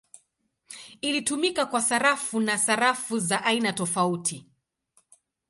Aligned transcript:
Ilitumika 1.01 1.65
kwa 1.65 1.81
sarafu 1.81 2.39
na 2.39 2.57
sarafu 2.57 3.19
za 3.19 3.43
aina 3.43 3.73
tofauti. 3.73 4.45